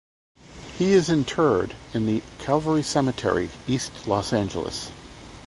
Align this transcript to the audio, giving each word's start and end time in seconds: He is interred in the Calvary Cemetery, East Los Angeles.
He 0.79 0.93
is 0.93 1.09
interred 1.11 1.75
in 1.93 2.07
the 2.07 2.23
Calvary 2.39 2.81
Cemetery, 2.81 3.51
East 3.67 4.07
Los 4.07 4.33
Angeles. 4.33 4.89